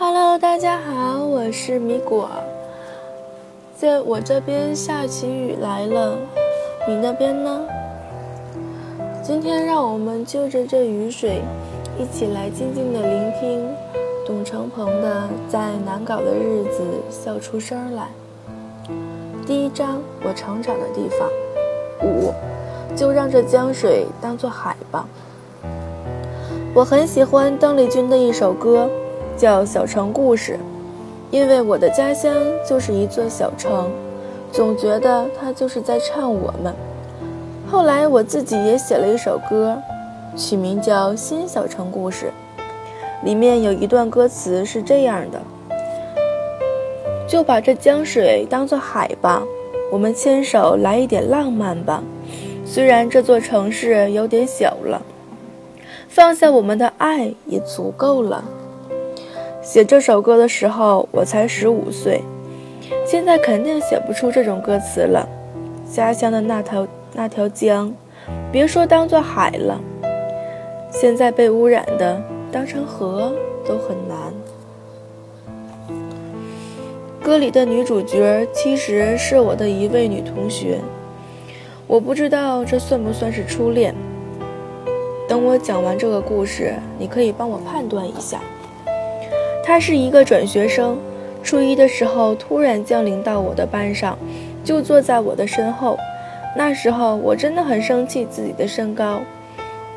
[0.00, 2.30] Hello，大家好，我是米果。
[3.76, 6.16] 在我这边下起雨来了，
[6.86, 7.66] 你那边呢？
[9.24, 11.42] 今天让我们就着这雨水，
[11.98, 13.68] 一起来静静的聆听
[14.24, 16.80] 董成鹏的《在难搞的日子
[17.10, 18.06] 笑出声来》。
[19.48, 21.28] 第一章，我成长的地方。
[22.08, 22.32] 五，
[22.94, 25.08] 就让这江水当做海吧。
[26.72, 28.88] 我很喜欢邓丽君的一首歌，
[29.38, 30.54] 叫《小城故事》，
[31.30, 32.34] 因为我的家乡
[32.68, 33.88] 就是一座小城，
[34.50, 36.74] 总觉得它就是在唱我们。
[37.70, 39.80] 后来我自己也写了一首歌，
[40.36, 42.32] 取名叫《新小城故事》，
[43.24, 45.40] 里面有一段歌词是这样的：
[47.28, 49.42] 就把这江水当做海吧，
[49.92, 52.02] 我们牵手来一点浪漫吧。
[52.66, 55.00] 虽然这座城市有点小了，
[56.08, 58.42] 放下我们的爱也足够了。
[59.68, 62.22] 写这首歌的时候，我才十五岁，
[63.04, 65.28] 现在肯定写不出这种歌词了。
[65.92, 67.92] 家乡的那条那条江，
[68.50, 69.78] 别说当做海了，
[70.90, 72.18] 现在被污染的
[72.50, 73.30] 当成河
[73.66, 74.32] 都很难。
[77.22, 80.78] 歌里的女主角其实是我的一位女同学，
[81.86, 83.94] 我不知道这算不算是初恋。
[85.28, 88.40] 等我讲完这个故事，你可以帮我判断一下。
[89.68, 90.96] 他是一个转学生，
[91.42, 94.18] 初一的时候突然降临到我的班上，
[94.64, 95.98] 就坐在我的身后。
[96.56, 99.20] 那时候我真的很生气自己的身高，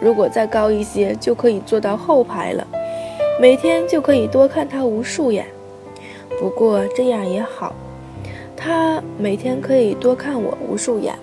[0.02, 2.68] 如果再高一些就可以坐到后排了，
[3.40, 5.46] 每天就可以多看他无数眼。
[6.38, 7.74] 不过这样也好，
[8.58, 11.16] 他每天可以多看我无数眼，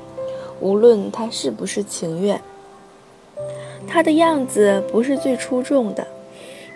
[0.58, 2.40] 无论他是不是情愿。
[3.86, 6.06] 他的样子不是最出众的，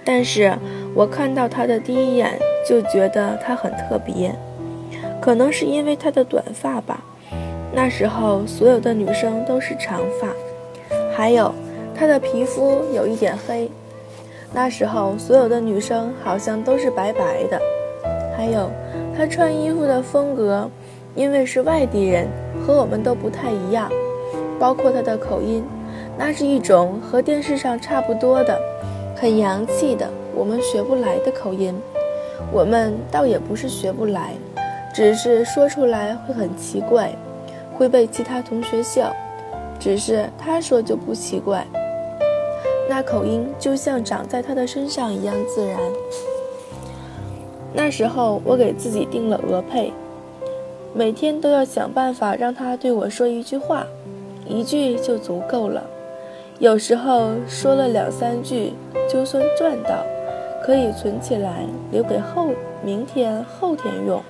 [0.05, 0.53] 但是
[0.95, 4.35] 我看到他的第一眼就觉得他很特别，
[5.21, 7.03] 可能是因为他的短发吧。
[7.73, 10.29] 那时候所有的女生都是长发，
[11.15, 11.55] 还有
[11.95, 13.71] 他的皮肤有一点黑。
[14.53, 17.61] 那时候所有的女生好像都是白白的。
[18.37, 18.71] 还有，
[19.17, 20.69] 他穿衣服的风格，
[21.15, 22.29] 因为是外地人，
[22.67, 23.91] 和我们都不太一样。
[24.59, 25.65] 包括他的口音，
[26.19, 28.61] 那是一种和电视上差不多的，
[29.23, 31.73] 很洋气的，我们学不来的口音。
[32.51, 34.35] 我们倒也不是学不来，
[34.93, 37.15] 只是说出来会很奇怪，
[37.79, 39.15] 会被其他同学笑。
[39.79, 41.65] 只是他说就不奇怪，
[42.89, 45.79] 那口音就像长在他的身上一样自然。
[47.73, 49.93] 那时候我给自己定了额配，
[50.93, 53.87] 每天都要想办法让他对我说一句话，
[54.49, 55.81] 一句就足够了。
[56.63, 58.73] 有时候说了两三句，
[59.11, 60.07] 就算赚到，
[60.65, 62.51] 可以存起来留给后
[62.85, 64.23] 明天、后天用。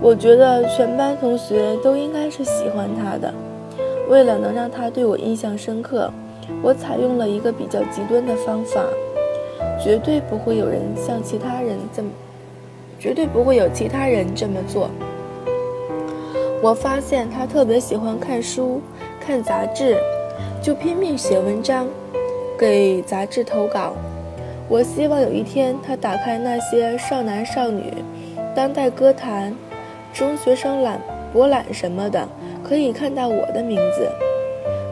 [0.00, 3.34] 我觉得全班同学都应该是喜欢他的。
[4.08, 6.08] 为了能让他对我印象深刻，
[6.62, 8.84] 我采用了一个比较极端的方法。
[9.82, 12.10] 绝对不会有人像其他人这么，
[12.96, 14.88] 绝对不会有其他人这么做。
[16.62, 18.80] 我发现他特别喜欢看书、
[19.20, 19.96] 看杂志，
[20.62, 21.86] 就拼命写文章，
[22.58, 23.94] 给杂志投稿。
[24.68, 27.92] 我希望有一天他打开那些少男少女、
[28.54, 29.54] 当代歌坛、
[30.12, 31.00] 中学生览
[31.32, 32.28] 博览什么的，
[32.62, 34.10] 可以看到我的名字。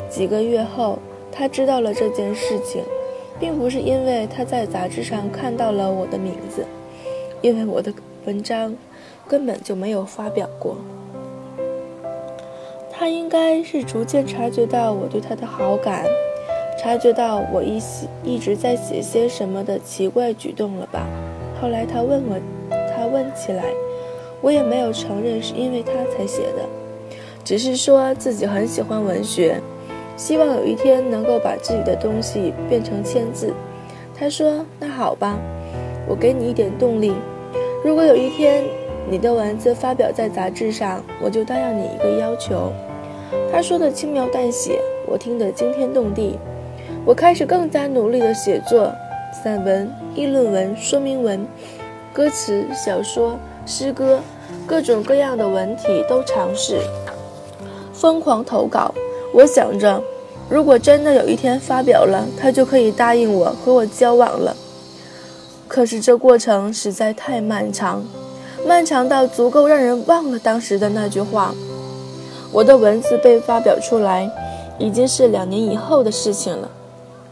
[0.09, 0.99] 几个月后，
[1.31, 2.83] 他知道了这件事情。
[3.39, 6.65] 并不是因为他在杂志上看到了我的名字，
[7.43, 7.93] 因为我的
[8.25, 8.75] 文章
[9.29, 10.79] 根本就没有发表过。
[12.99, 16.07] 他应该是逐渐察觉到我对他的好感，
[16.83, 17.79] 察觉到我一
[18.25, 21.07] 一直在写些什么的奇怪举动了吧？
[21.61, 22.41] 后来他问我，
[22.97, 23.65] 他问起来，
[24.41, 26.65] 我也没有承认是因为他才写的，
[27.45, 29.61] 只是说自己很喜欢文学。
[30.17, 33.53] 希望有一天能够把自己的东西变成签字。
[34.19, 35.39] 他说：“那好吧，
[36.09, 37.13] 我给你一点动力。
[37.85, 38.65] 如果有一天
[39.11, 42.73] 你的文字发表在杂志上，我就答应你一个要求。”
[43.53, 46.39] 他说的轻描淡写，我听得惊天动地。
[47.05, 48.93] 我开始更加努力地写作，
[49.43, 51.47] 散文、议论文、说明文、
[52.13, 54.21] 歌词、小说、诗歌，
[54.67, 56.81] 各种各样的文体都尝试，
[57.93, 58.93] 疯狂投稿。
[59.33, 60.03] 我想着，
[60.49, 64.57] 如果真的有一天发表了，他就可以答应我和我交往了。
[65.69, 68.05] 可是这过程实在太漫长，
[68.67, 71.55] 漫长到足够让人忘了当时的那句话。
[72.57, 74.31] 我的文字被发表出来，
[74.79, 76.67] 已经是两年以后的事情了。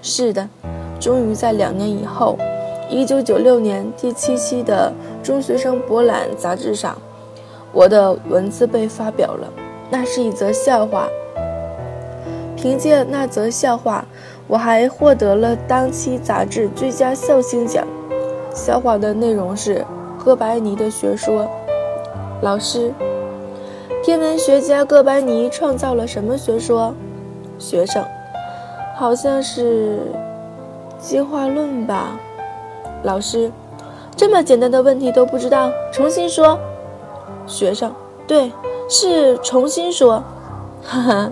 [0.02, 0.46] 是的，
[1.00, 2.36] 终于在两年以后，
[2.90, 4.92] 一九九六年第七期的
[5.26, 6.94] 《中学生博览》杂志上，
[7.72, 9.50] 我的文字被发表了。
[9.88, 11.08] 那是一则笑话。
[12.54, 14.04] 凭借那则笑话，
[14.46, 17.86] 我还获得了当期杂志最佳笑星奖。
[18.54, 19.86] 笑话的内容是
[20.22, 21.48] 哥白尼的学说。
[22.42, 22.92] 老师，
[24.04, 26.94] 天文学家哥白尼创造了什么学说？
[27.58, 28.04] 学生，
[28.94, 29.98] 好像是
[31.00, 32.20] 进化论吧。
[33.02, 33.50] 老师，
[34.14, 36.58] 这么简单的问题都不知道，重新说。
[37.46, 37.90] 学生，
[38.26, 38.52] 对，
[38.90, 40.22] 是重新说。
[40.82, 41.30] 哈哈，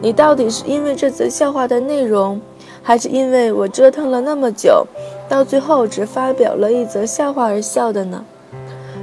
[0.00, 2.40] 你到底是因为这则笑话的内容，
[2.84, 4.86] 还是因为我折腾了那么久，
[5.28, 8.24] 到最后只发表了一则笑话而笑的呢？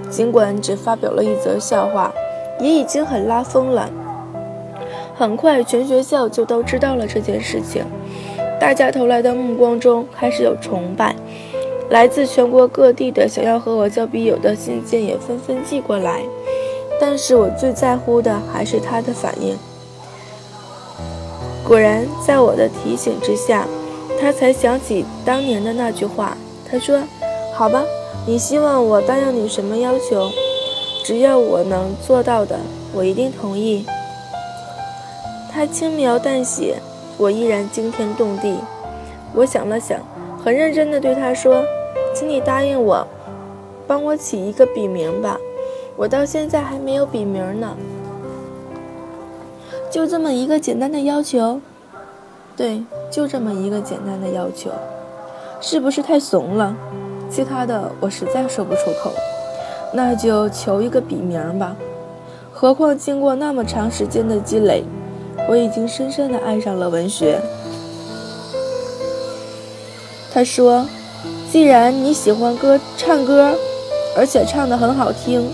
[0.09, 2.13] 尽管只发表了一则笑话，
[2.63, 3.89] 也已经很拉风了。
[5.13, 7.83] 很快，全学校就都知道了这件事情，
[8.59, 11.15] 大家投来的目光中开始有崇拜。
[11.89, 16.21] 来自全国各地的想要和我交笔友的信件也纷纷寄过来，
[16.99, 19.55] 但是我最在乎的还是他的反应。
[21.63, 23.67] 果然，在我的提醒之下，
[24.19, 26.35] 他才想起当年的那句话。
[26.69, 27.03] 他说
[27.53, 27.83] ：“好吧，
[28.25, 30.31] 你希望我答应你什么要求？
[31.03, 32.57] 只要我能做到的，
[32.93, 33.85] 我一定同意。”
[35.51, 36.77] 他轻描淡写，
[37.17, 38.57] 我依然惊天动地。
[39.35, 39.99] 我想了想，
[40.43, 41.63] 很认真地对他说。
[42.15, 43.07] 请你答应我，
[43.87, 45.37] 帮我起一个笔名吧。
[45.95, 47.75] 我到现在还没有笔名呢。
[49.89, 51.59] 就这么一个简单的要求？
[52.55, 54.69] 对，就这么一个简单的要求，
[55.59, 56.75] 是不是太怂了？
[57.31, 59.11] 其他的我实在说不出口。
[59.93, 61.75] 那就求一个笔名吧。
[62.51, 64.83] 何况经过那么长时间的积累，
[65.47, 67.39] 我已经深深的爱上了文学。
[70.33, 70.85] 他说。
[71.49, 73.53] 既然你喜欢歌唱歌，
[74.17, 75.47] 而且唱得很好听，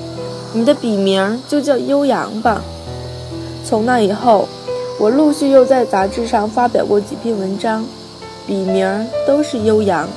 [0.53, 2.61] 你的笔名就叫悠扬吧。
[3.65, 4.47] 从那以后，
[4.97, 7.85] 我陆续又在杂志上发表过几篇文章，
[8.47, 10.07] 笔名都是悠扬。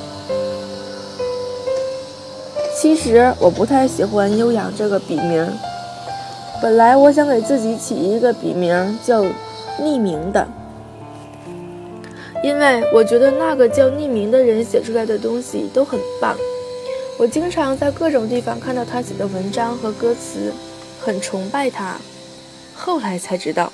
[2.83, 5.49] 其实我不太喜欢悠扬这个笔名，
[6.61, 9.23] 本来我想给自己起一个笔名叫
[9.79, 10.45] 匿名的。
[12.43, 16.35] 因为我觉得那个叫匿名的人写出来的东西都很棒，
[17.17, 20.51] 我经常在各种地方看到他写的文章和歌词，
[21.01, 21.95] 很崇拜他。
[22.75, 23.71] 后来才知道，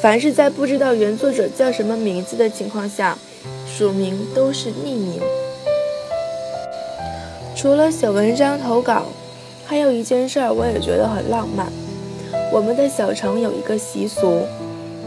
[0.00, 3.18] 凡是在不知道原作者叫什么名字的情况下，
[3.66, 5.20] 署名都是匿名。
[7.58, 9.02] 除了写文章投稿，
[9.66, 11.66] 还有一件事儿我也觉得很浪漫。
[12.52, 14.42] 我们的小城有一个习俗。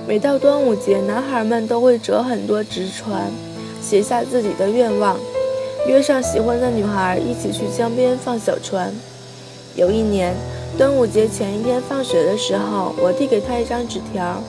[0.05, 3.31] 每到端午节，男孩们都会折很多纸船，
[3.81, 5.17] 写下自己的愿望，
[5.87, 8.93] 约上喜欢的女孩一起去江边放小船。
[9.75, 10.33] 有一年，
[10.77, 14.43] 端午节前一天放学的时候，我递给他一张纸条，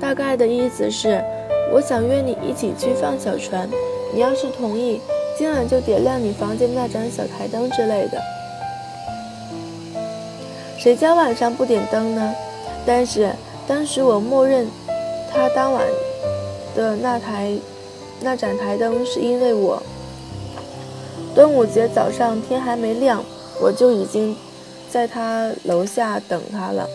[0.00, 1.22] 大概的意思是：
[1.72, 3.70] 我想约你一起去放小船，
[4.12, 5.00] 你要是同意，
[5.38, 8.22] 今晚就点亮你房间那盏小台灯之类的。
[10.78, 12.34] 谁家晚上不点灯呢？
[12.86, 13.30] 但是
[13.66, 14.66] 当时我默认。
[15.28, 15.84] 他当晚
[16.74, 17.52] 的那台
[18.22, 19.82] 那盏台灯是因为我。
[21.34, 23.22] 端午节早上天还没亮，
[23.60, 24.34] 我就已经
[24.88, 26.88] 在他楼下等他了。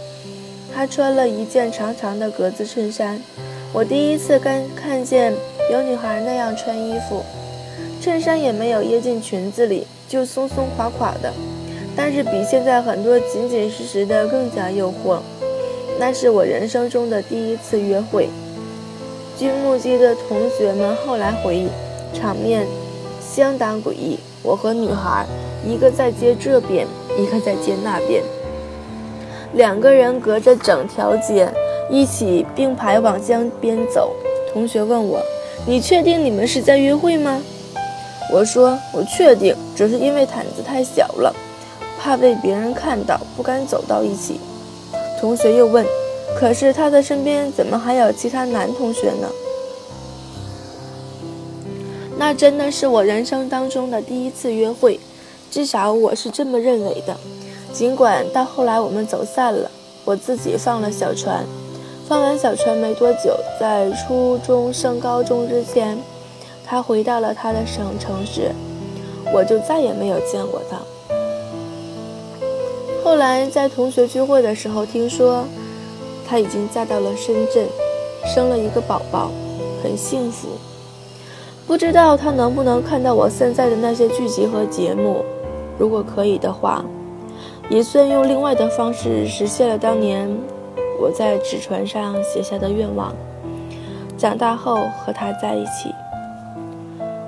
[0.73, 3.21] 他穿了一件长长的格子衬衫，
[3.71, 5.31] 我第一次看看见
[5.71, 7.23] 有女孩那样穿衣服，
[8.01, 11.31] 衬衫也没有掖进裙子里，就松松垮垮的，
[11.95, 15.19] 但是比现在很多紧紧实实的更加诱惑。
[15.99, 18.27] 那是我人生中的第一次约会。
[19.37, 21.67] 据目击的同学们后来回忆，
[22.11, 22.65] 场面
[23.21, 24.17] 相当诡异。
[24.41, 25.27] 我和女孩，
[25.63, 26.87] 一个在街这边，
[27.19, 28.23] 一个在街那边，
[29.53, 31.47] 两个人隔着整条街，
[31.87, 34.11] 一起并排往江边走。
[34.51, 35.21] 同学问我
[35.67, 37.39] ：“你确定你们是在约会吗？”
[38.31, 41.35] 我说：“我确定，只是因为毯子太小了，
[41.99, 44.39] 怕被别人看到，不敢走到一起。”
[45.19, 45.85] 同学又问
[46.39, 49.27] ：“可是他的身边怎么还有其他男同学呢？”
[52.17, 54.99] 那真的是我人生当中的第一次约会，
[55.49, 57.17] 至少我是这么认为的。
[57.73, 59.69] 尽管到后来我们走散了，
[60.05, 61.43] 我自己放了小船。
[62.07, 65.97] 放完小船没多久，在初中升高中之前，
[66.71, 68.49] 他回到了他的省城市，
[69.33, 70.77] 我就再也没有见过他。
[73.03, 75.43] 后来在同学聚会的时候，听说
[76.25, 77.67] 他已经嫁到了深圳，
[78.33, 79.29] 生了一个宝宝，
[79.83, 80.47] 很幸福。
[81.67, 85.25] 不知道他能不能看到我现在的那些剧集和节目。
[85.77, 86.85] 如果可以的话，
[87.69, 90.25] 也算用另外的方式实现了当年
[91.01, 93.13] 我在纸船上写下的愿望：
[94.17, 95.93] 长大后和他在一起。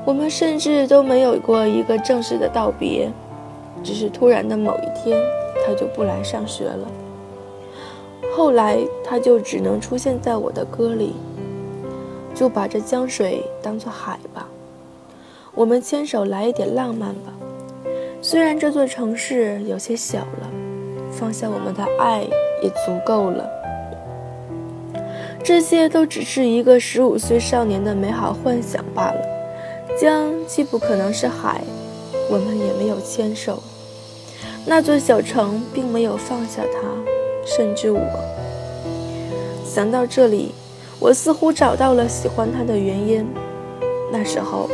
[0.05, 3.09] 我们甚至都没有过一个正式的道别，
[3.83, 5.21] 只是突然的某一天，
[5.65, 6.87] 他就不来上学了。
[8.35, 11.13] 后来，他就只能出现在我的歌里。
[12.35, 14.47] 就把这江水当作海吧，
[15.53, 17.31] 我们牵手来一点浪漫吧。
[18.23, 20.49] 虽然这座城市有些小了，
[21.11, 22.21] 放下我们的爱
[22.63, 23.47] 也足够了。
[25.43, 29.32] 这些都只是一个十五岁少年的美好幻想罢了。
[30.03, 31.61] 江既不可能是海，
[32.29, 33.63] 我们也没有牵手。
[34.65, 36.81] 那座小城并没有放下他，
[37.45, 38.01] 甚至我。
[39.65, 40.51] 想到这里，
[40.99, 43.25] 我似乎找到了喜欢他的原因。
[44.11, 44.69] 那时候，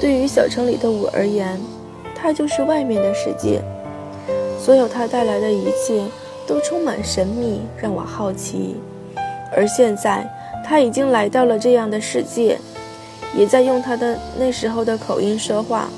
[0.00, 1.60] 对于小城里的我而言，
[2.14, 3.60] 他就是外面的世界，
[4.58, 6.02] 所有他带来的一切
[6.46, 8.76] 都充满神秘，让我好奇。
[9.54, 10.26] 而现在，
[10.64, 12.56] 他已经来到了这样的世界。
[13.34, 15.88] 也在用他的那时候的口音说话，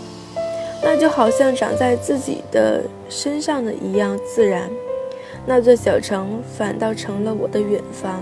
[0.83, 4.71] 那就好像长在自己的身上的一样自然。
[5.47, 8.21] 那座小城反倒成了我的远方，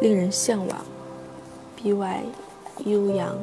[0.00, 0.84] 令人向往，
[1.74, 2.22] 比外
[2.84, 3.36] 悠扬。